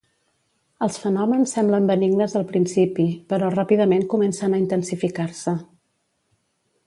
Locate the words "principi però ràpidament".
2.53-4.07